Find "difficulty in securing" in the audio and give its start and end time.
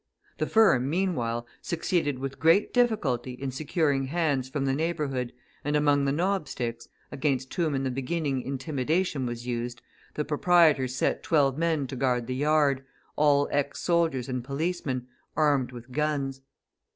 2.73-4.05